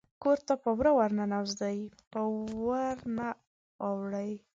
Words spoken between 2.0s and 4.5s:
په ور نه اوړي